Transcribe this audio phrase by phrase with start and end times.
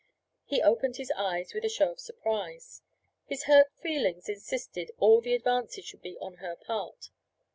[0.45, 2.81] He opened his eyes with a show of surprise;
[3.27, 7.11] his hurt feelings insisted that all the advances should be on her part.